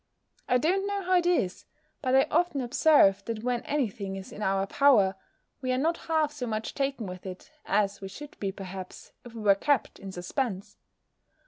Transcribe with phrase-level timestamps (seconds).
[0.49, 1.65] I don't know how it is;
[2.01, 5.13] but I often observe, that when any thing is in our power,
[5.61, 9.35] we are not half so much taken with it, as we should be, perhaps, if
[9.35, 10.77] we were kept in suspense!